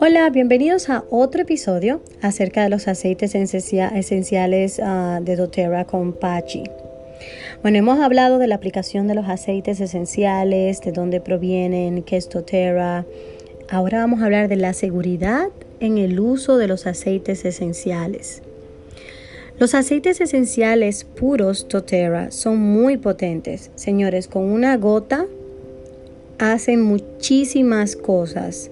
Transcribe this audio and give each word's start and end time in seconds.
Hola, 0.00 0.30
bienvenidos 0.30 0.90
a 0.90 1.04
otro 1.10 1.42
episodio 1.42 2.00
acerca 2.22 2.62
de 2.62 2.68
los 2.68 2.88
aceites 2.88 3.34
esenciales 3.34 4.80
ah, 4.82 5.20
de 5.22 5.36
doTERRA 5.36 5.84
con 5.86 6.12
Pachi. 6.12 6.64
Bueno, 7.62 7.78
hemos 7.78 8.00
hablado 8.00 8.38
de 8.38 8.46
la 8.46 8.54
aplicación 8.54 9.08
de 9.08 9.14
los 9.14 9.28
aceites 9.28 9.80
esenciales, 9.80 10.80
de 10.80 10.92
dónde 10.92 11.20
provienen, 11.20 12.02
qué 12.02 12.16
es 12.16 12.28
doTERRA. 12.28 13.06
Ahora 13.70 13.98
vamos 13.98 14.20
a 14.20 14.26
hablar 14.26 14.48
de 14.48 14.56
la 14.56 14.72
seguridad 14.72 15.48
en 15.80 15.98
el 15.98 16.20
uso 16.20 16.58
de 16.58 16.68
los 16.68 16.86
aceites 16.86 17.44
esenciales. 17.44 18.42
Los 19.58 19.74
aceites 19.74 20.20
esenciales 20.20 21.04
puros 21.04 21.66
doTERRA 21.68 22.30
son 22.32 22.58
muy 22.58 22.96
potentes. 22.96 23.70
Señores, 23.76 24.26
con 24.26 24.44
una 24.44 24.76
gota 24.76 25.26
hacen 26.38 26.82
muchísimas 26.82 27.94
cosas 27.94 28.70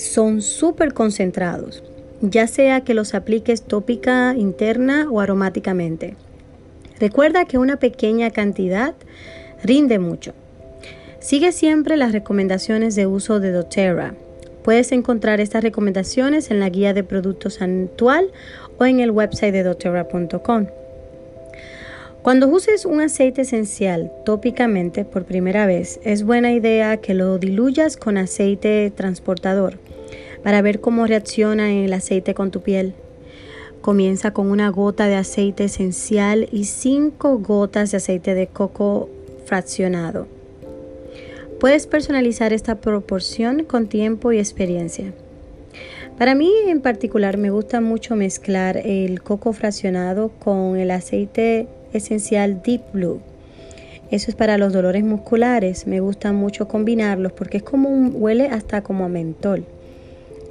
son 0.00 0.40
súper 0.40 0.94
concentrados, 0.94 1.82
ya 2.22 2.46
sea 2.46 2.82
que 2.82 2.94
los 2.94 3.14
apliques 3.14 3.62
tópica, 3.62 4.34
interna 4.34 5.08
o 5.10 5.20
aromáticamente. 5.20 6.16
Recuerda 6.98 7.44
que 7.44 7.58
una 7.58 7.76
pequeña 7.76 8.30
cantidad 8.30 8.94
rinde 9.62 9.98
mucho. 9.98 10.32
Sigue 11.18 11.52
siempre 11.52 11.98
las 11.98 12.12
recomendaciones 12.12 12.94
de 12.94 13.06
uso 13.06 13.40
de 13.40 13.52
doTERRA. 13.52 14.14
Puedes 14.64 14.90
encontrar 14.92 15.38
estas 15.40 15.62
recomendaciones 15.62 16.50
en 16.50 16.60
la 16.60 16.70
guía 16.70 16.94
de 16.94 17.04
productos 17.04 17.60
actual 17.60 18.30
en 18.88 19.00
el 19.00 19.10
website 19.10 19.52
de 19.52 19.62
doTERRA.com. 19.62 20.66
Cuando 22.22 22.48
uses 22.48 22.84
un 22.84 23.00
aceite 23.00 23.42
esencial 23.42 24.12
tópicamente 24.24 25.04
por 25.04 25.24
primera 25.24 25.66
vez, 25.66 26.00
es 26.04 26.22
buena 26.22 26.52
idea 26.52 26.98
que 26.98 27.14
lo 27.14 27.38
diluyas 27.38 27.96
con 27.96 28.18
aceite 28.18 28.92
transportador 28.94 29.78
para 30.42 30.62
ver 30.62 30.80
cómo 30.80 31.06
reacciona 31.06 31.72
el 31.72 31.92
aceite 31.92 32.34
con 32.34 32.50
tu 32.50 32.60
piel. 32.60 32.94
Comienza 33.80 34.32
con 34.32 34.50
una 34.50 34.68
gota 34.68 35.06
de 35.06 35.14
aceite 35.14 35.64
esencial 35.64 36.48
y 36.52 36.64
cinco 36.64 37.38
gotas 37.38 37.90
de 37.90 37.96
aceite 37.96 38.34
de 38.34 38.46
coco 38.46 39.08
fraccionado. 39.46 40.26
Puedes 41.58 41.86
personalizar 41.86 42.52
esta 42.52 42.76
proporción 42.76 43.64
con 43.64 43.86
tiempo 43.86 44.32
y 44.32 44.38
experiencia. 44.38 45.12
Para 46.20 46.34
mí 46.34 46.52
en 46.66 46.82
particular 46.82 47.38
me 47.38 47.48
gusta 47.48 47.80
mucho 47.80 48.14
mezclar 48.14 48.76
el 48.76 49.22
coco 49.22 49.54
fraccionado 49.54 50.28
con 50.38 50.76
el 50.76 50.90
aceite 50.90 51.66
esencial 51.94 52.60
Deep 52.62 52.82
Blue. 52.92 53.22
Eso 54.10 54.30
es 54.30 54.34
para 54.34 54.58
los 54.58 54.74
dolores 54.74 55.02
musculares. 55.02 55.86
Me 55.86 56.00
gusta 56.00 56.34
mucho 56.34 56.68
combinarlos 56.68 57.32
porque 57.32 57.56
es 57.56 57.62
como 57.62 57.88
un, 57.88 58.12
huele 58.14 58.48
hasta 58.48 58.82
como 58.82 59.06
a 59.06 59.08
mentol. 59.08 59.64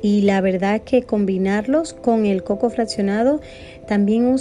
Y 0.01 0.23
la 0.23 0.41
verdad 0.41 0.81
que 0.81 1.03
combinarlos 1.03 1.93
con 1.93 2.25
el 2.25 2.41
coco 2.43 2.71
fraccionado 2.71 3.39
también 3.87 4.37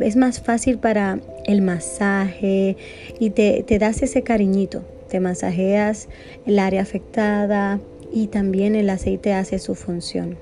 es 0.00 0.16
más 0.16 0.40
fácil 0.40 0.78
para 0.78 1.18
el 1.44 1.60
masaje 1.60 2.78
y 3.20 3.28
te, 3.28 3.64
te 3.64 3.78
das 3.78 4.02
ese 4.02 4.22
cariñito. 4.22 4.82
Te 5.10 5.20
masajeas 5.20 6.08
el 6.46 6.58
área 6.58 6.80
afectada 6.80 7.80
y 8.22 8.26
también 8.26 8.74
el 8.74 8.90
aceite 8.90 9.32
hace 9.32 9.58
su 9.58 9.74
función 9.74 10.36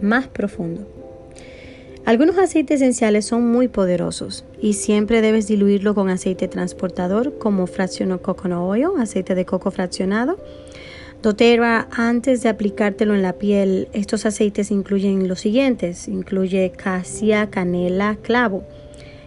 más 0.00 0.26
profundo. 0.28 0.86
Algunos 2.06 2.38
aceites 2.38 2.80
esenciales 2.80 3.24
son 3.26 3.46
muy 3.46 3.68
poderosos 3.68 4.44
y 4.60 4.74
siempre 4.74 5.20
debes 5.20 5.46
diluirlo 5.46 5.94
con 5.94 6.08
aceite 6.08 6.48
transportador 6.48 7.38
como 7.38 7.66
fraccionado 7.66 8.22
coconut 8.22 8.60
oil, 8.60 8.88
aceite 8.98 9.34
de 9.34 9.44
coco 9.44 9.70
fraccionado 9.70 10.38
doTERRA, 11.22 11.88
antes 11.90 12.42
de 12.42 12.50
aplicártelo 12.50 13.14
en 13.14 13.22
la 13.22 13.34
piel, 13.34 13.88
estos 13.94 14.26
aceites 14.26 14.70
incluyen 14.70 15.28
los 15.28 15.40
siguientes: 15.40 16.08
incluye 16.08 16.70
casia, 16.70 17.48
canela, 17.48 18.18
clavo, 18.20 18.64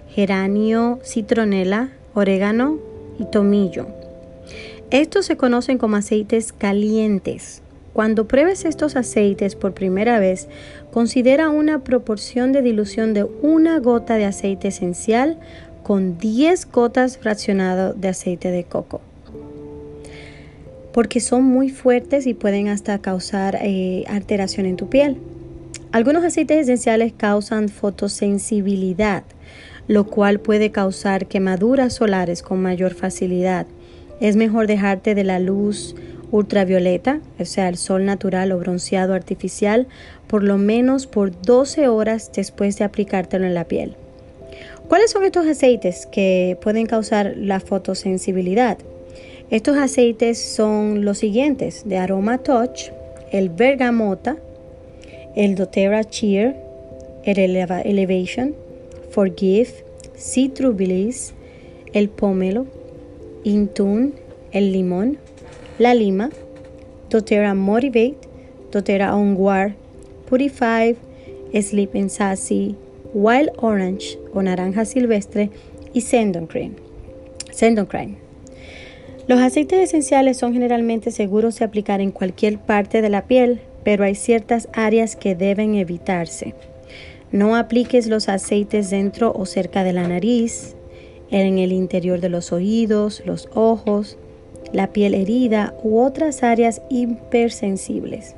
geranio, 0.09 0.99
citronela, 1.03 1.89
orégano 2.13 2.77
y 3.19 3.25
tomillo. 3.31 3.87
Estos 4.91 5.25
se 5.25 5.37
conocen 5.37 5.77
como 5.77 5.97
aceites 5.97 6.53
calientes. 6.53 7.61
Cuando 7.93 8.27
pruebes 8.27 8.63
estos 8.63 8.95
aceites 8.95 9.55
por 9.55 9.73
primera 9.73 10.19
vez, 10.19 10.47
considera 10.91 11.49
una 11.49 11.83
proporción 11.83 12.51
de 12.51 12.61
dilución 12.61 13.13
de 13.13 13.23
una 13.23 13.79
gota 13.79 14.15
de 14.15 14.25
aceite 14.25 14.69
esencial 14.69 15.39
con 15.83 16.17
10 16.17 16.71
gotas 16.71 17.17
fraccionado 17.17 17.93
de 17.93 18.09
aceite 18.09 18.51
de 18.51 18.63
coco 18.63 19.01
porque 20.97 21.19
son 21.19 21.43
muy 21.43 21.69
fuertes 21.69 22.25
y 22.25 22.33
pueden 22.33 22.69
hasta 22.69 22.97
causar 22.97 23.59
eh, 23.61 24.03
alteración 24.07 24.65
en 24.65 24.77
tu 24.77 24.89
piel. 24.89 25.17
Algunos 25.91 26.23
aceites 26.23 26.61
esenciales 26.61 27.13
causan 27.15 27.69
fotosensibilidad, 27.69 29.21
lo 29.87 30.07
cual 30.07 30.39
puede 30.39 30.71
causar 30.71 31.27
quemaduras 31.27 31.93
solares 31.93 32.41
con 32.41 32.63
mayor 32.63 32.95
facilidad. 32.95 33.67
Es 34.19 34.35
mejor 34.35 34.67
dejarte 34.67 35.15
de 35.15 35.23
la 35.23 35.39
luz 35.39 35.95
ultravioleta, 36.31 37.21
o 37.39 37.45
sea, 37.45 37.69
el 37.69 37.77
sol 37.77 38.05
natural 38.05 38.51
o 38.51 38.59
bronceado 38.59 39.13
artificial, 39.13 39.87
por 40.27 40.43
lo 40.43 40.57
menos 40.57 41.07
por 41.07 41.39
12 41.41 41.87
horas 41.87 42.31
después 42.35 42.77
de 42.77 42.85
aplicártelo 42.85 43.45
en 43.45 43.53
la 43.53 43.65
piel. 43.65 43.95
¿Cuáles 44.87 45.11
son 45.11 45.23
estos 45.23 45.45
aceites 45.45 46.07
que 46.11 46.57
pueden 46.61 46.85
causar 46.85 47.35
la 47.37 47.59
fotosensibilidad? 47.59 48.77
Estos 49.49 49.77
aceites 49.77 50.39
son 50.39 51.05
los 51.05 51.19
siguientes, 51.19 51.83
de 51.87 51.97
Aroma 51.97 52.39
Touch, 52.39 52.89
el 53.31 53.49
Bergamota, 53.49 54.37
el 55.35 55.55
doTERRA 55.55 56.03
Cheer, 56.05 56.55
el 57.23 57.55
Elevation, 57.55 58.55
Forgive, 59.11 59.69
Citrubilis, 60.17 61.33
el 61.93 62.09
Pomelo, 62.09 62.65
Intune, 63.47 64.11
el 64.51 64.73
Limón, 64.73 65.17
la 65.79 65.93
Lima, 65.93 66.29
doTERRA 67.09 67.53
Motivate, 67.53 68.17
doTERRA 68.73 69.15
Onward, 69.15 69.73
Purify, 70.29 70.97
Sleep 71.53 72.09
Sassy, 72.09 72.75
Wild 73.13 73.51
Orange 73.57 74.19
o 74.33 74.41
Naranja 74.41 74.83
Silvestre 74.83 75.49
y 75.93 76.01
Sendon 76.01 76.45
Cream. 76.47 76.75
Los 79.27 79.39
aceites 79.39 79.79
esenciales 79.79 80.37
son 80.37 80.51
generalmente 80.51 81.11
seguros 81.11 81.57
de 81.59 81.65
aplicar 81.65 82.01
en 82.01 82.11
cualquier 82.11 82.59
parte 82.59 83.01
de 83.01 83.09
la 83.09 83.27
piel, 83.27 83.61
pero 83.85 84.03
hay 84.03 84.15
ciertas 84.15 84.67
áreas 84.73 85.15
que 85.15 85.35
deben 85.35 85.75
evitarse. 85.75 86.53
No 87.31 87.55
apliques 87.55 88.07
los 88.07 88.27
aceites 88.27 88.89
dentro 88.89 89.33
o 89.33 89.45
cerca 89.45 89.85
de 89.85 89.93
la 89.93 90.07
nariz, 90.07 90.76
en 91.31 91.59
el 91.59 91.71
interior 91.71 92.19
de 92.21 92.29
los 92.29 92.51
oídos, 92.51 93.23
los 93.25 93.49
ojos, 93.53 94.17
la 94.73 94.87
piel 94.87 95.13
herida 95.13 95.73
u 95.83 95.99
otras 95.99 96.43
áreas 96.43 96.81
hipersensibles. 96.89 98.35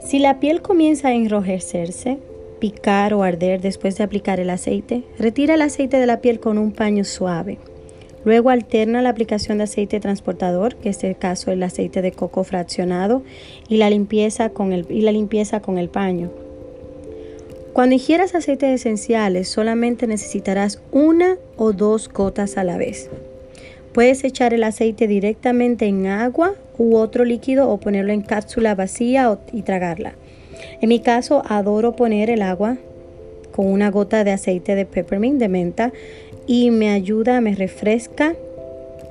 Si 0.00 0.18
la 0.18 0.40
piel 0.40 0.62
comienza 0.62 1.08
a 1.08 1.14
enrojecerse, 1.14 2.18
picar 2.58 3.14
o 3.14 3.22
arder 3.22 3.60
después 3.60 3.96
de 3.96 4.04
aplicar 4.04 4.40
el 4.40 4.50
aceite, 4.50 5.04
retira 5.18 5.54
el 5.54 5.62
aceite 5.62 5.98
de 5.98 6.06
la 6.06 6.20
piel 6.20 6.40
con 6.40 6.58
un 6.58 6.72
paño 6.72 7.04
suave. 7.04 7.58
Luego 8.24 8.50
alterna 8.50 9.02
la 9.02 9.08
aplicación 9.08 9.58
de 9.58 9.64
aceite 9.64 9.98
transportador, 9.98 10.76
que 10.76 10.90
es 10.90 11.02
el 11.02 11.16
caso 11.16 11.50
del 11.50 11.62
aceite 11.62 12.02
de 12.02 12.12
coco 12.12 12.44
fraccionado, 12.44 13.22
y 13.68 13.78
la 13.78 13.90
limpieza 13.90 14.50
con 14.50 14.72
el, 14.72 14.86
y 14.90 15.00
la 15.00 15.12
limpieza 15.12 15.60
con 15.60 15.78
el 15.78 15.88
paño. 15.88 16.30
Cuando 17.72 17.94
ingieras 17.94 18.34
aceites 18.34 18.68
esenciales, 18.68 19.48
solamente 19.48 20.06
necesitarás 20.06 20.82
una 20.92 21.38
o 21.56 21.72
dos 21.72 22.10
gotas 22.10 22.58
a 22.58 22.64
la 22.64 22.76
vez. 22.76 23.08
Puedes 23.94 24.24
echar 24.24 24.52
el 24.52 24.62
aceite 24.64 25.06
directamente 25.06 25.86
en 25.86 26.06
agua 26.06 26.54
u 26.76 26.96
otro 26.96 27.24
líquido 27.24 27.70
o 27.70 27.78
ponerlo 27.78 28.12
en 28.12 28.20
cápsula 28.20 28.74
vacía 28.74 29.38
y 29.54 29.62
tragarla. 29.62 30.12
En 30.82 30.90
mi 30.90 31.00
caso, 31.00 31.42
adoro 31.48 31.96
poner 31.96 32.28
el 32.28 32.42
agua 32.42 32.76
con 33.52 33.66
una 33.66 33.90
gota 33.90 34.22
de 34.22 34.32
aceite 34.32 34.74
de 34.74 34.84
peppermint 34.84 35.38
de 35.38 35.48
menta 35.48 35.92
y 36.46 36.70
me 36.70 36.90
ayuda, 36.90 37.40
me 37.40 37.54
refresca 37.54 38.34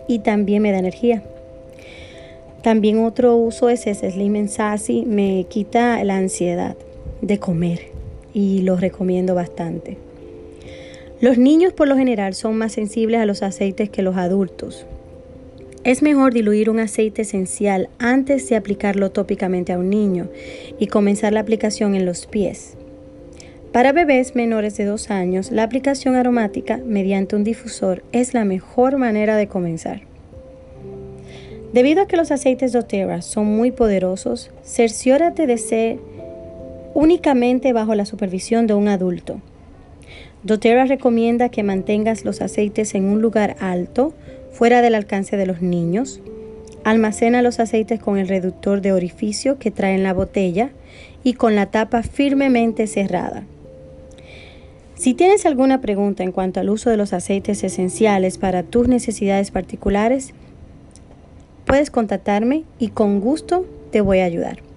y 0.07 0.19
también 0.19 0.61
me 0.61 0.71
da 0.71 0.77
energía. 0.77 1.23
También 2.61 3.03
otro 3.03 3.37
uso 3.37 3.69
es 3.69 3.87
ese 3.87 4.11
Slim 4.11 4.47
Sassy, 4.47 5.03
me 5.05 5.47
quita 5.49 6.03
la 6.03 6.17
ansiedad 6.17 6.75
de 7.21 7.39
comer 7.39 7.90
y 8.33 8.61
lo 8.61 8.77
recomiendo 8.77 9.35
bastante. 9.35 9.97
Los 11.19 11.37
niños 11.37 11.73
por 11.73 11.87
lo 11.87 11.95
general 11.95 12.33
son 12.33 12.57
más 12.57 12.71
sensibles 12.71 13.19
a 13.19 13.25
los 13.25 13.43
aceites 13.43 13.89
que 13.89 14.01
los 14.01 14.17
adultos. 14.17 14.85
Es 15.83 16.01
mejor 16.01 16.33
diluir 16.33 16.69
un 16.69 16.79
aceite 16.79 17.23
esencial 17.23 17.89
antes 17.97 18.47
de 18.49 18.55
aplicarlo 18.55 19.11
tópicamente 19.11 19.73
a 19.73 19.79
un 19.79 19.89
niño 19.89 20.29
y 20.79 20.87
comenzar 20.87 21.33
la 21.33 21.39
aplicación 21.39 21.95
en 21.95 22.05
los 22.05 22.27
pies. 22.27 22.75
Para 23.71 23.91
bebés 23.91 24.35
menores 24.35 24.75
de 24.77 24.85
2 24.85 25.09
años, 25.11 25.51
la 25.51 25.63
aplicación 25.63 26.15
aromática 26.15 26.79
mediante 26.85 27.35
un 27.35 27.43
difusor 27.43 28.03
es 28.11 28.33
la 28.33 28.45
mejor 28.45 28.97
manera 28.97 29.37
de 29.37 29.47
comenzar. 29.47 30.01
Debido 31.73 32.01
a 32.01 32.07
que 32.07 32.17
los 32.17 32.31
aceites 32.31 32.73
doTERRA 32.73 33.21
son 33.21 33.45
muy 33.45 33.71
poderosos, 33.71 34.51
cerciórate 34.63 35.47
de 35.47 35.57
ser 35.57 35.99
únicamente 36.93 37.73
bajo 37.73 37.95
la 37.95 38.05
supervisión 38.05 38.67
de 38.67 38.73
un 38.73 38.87
adulto. 38.87 39.39
doTERRA 40.43 40.85
recomienda 40.85 41.49
que 41.49 41.63
mantengas 41.63 42.25
los 42.25 42.41
aceites 42.41 42.95
en 42.95 43.05
un 43.05 43.21
lugar 43.21 43.55
alto, 43.59 44.13
fuera 44.51 44.81
del 44.81 44.95
alcance 44.95 45.37
de 45.37 45.45
los 45.45 45.61
niños. 45.61 46.21
Almacena 46.83 47.41
los 47.41 47.59
aceites 47.59 47.99
con 47.99 48.17
el 48.17 48.27
reductor 48.27 48.81
de 48.81 48.91
orificio 48.91 49.59
que 49.59 49.71
trae 49.71 49.95
en 49.95 50.03
la 50.03 50.13
botella 50.13 50.71
y 51.23 51.33
con 51.33 51.55
la 51.55 51.67
tapa 51.67 52.03
firmemente 52.03 52.87
cerrada. 52.87 53.43
Si 54.95 55.13
tienes 55.13 55.45
alguna 55.45 55.81
pregunta 55.81 56.23
en 56.23 56.31
cuanto 56.31 56.59
al 56.59 56.69
uso 56.69 56.89
de 56.89 56.97
los 56.97 57.13
aceites 57.13 57.63
esenciales 57.63 58.37
para 58.37 58.63
tus 58.63 58.87
necesidades 58.87 59.49
particulares, 59.49 60.33
puedes 61.65 61.89
contactarme 61.89 62.63
y 62.77 62.89
con 62.89 63.19
gusto 63.19 63.65
te 63.91 64.01
voy 64.01 64.19
a 64.19 64.25
ayudar. 64.25 64.70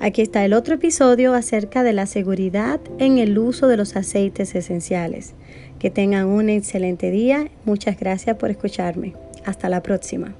Aquí 0.00 0.22
está 0.22 0.44
el 0.44 0.52
otro 0.52 0.76
episodio 0.76 1.34
acerca 1.34 1.82
de 1.82 1.92
la 1.92 2.06
seguridad 2.06 2.80
en 2.98 3.18
el 3.18 3.36
uso 3.36 3.66
de 3.66 3.76
los 3.76 3.96
aceites 3.96 4.54
esenciales. 4.54 5.34
Que 5.80 5.90
tengan 5.90 6.26
un 6.26 6.48
excelente 6.50 7.10
día. 7.10 7.48
Muchas 7.64 7.98
gracias 7.98 8.36
por 8.36 8.50
escucharme. 8.50 9.14
Hasta 9.44 9.68
la 9.68 9.82
próxima. 9.82 10.34